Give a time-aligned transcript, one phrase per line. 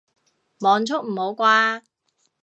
[0.61, 1.81] 網速唔好啩